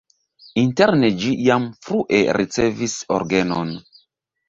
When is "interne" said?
0.61-1.11